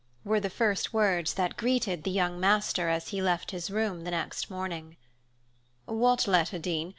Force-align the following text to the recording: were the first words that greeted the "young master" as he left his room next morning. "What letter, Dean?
were 0.23 0.39
the 0.39 0.49
first 0.49 0.93
words 0.93 1.35
that 1.35 1.55
greeted 1.55 2.01
the 2.03 2.09
"young 2.09 2.39
master" 2.39 2.89
as 2.89 3.09
he 3.09 3.21
left 3.21 3.51
his 3.51 3.69
room 3.69 4.01
next 4.03 4.49
morning. 4.49 4.97
"What 5.85 6.25
letter, 6.27 6.57
Dean? 6.57 6.89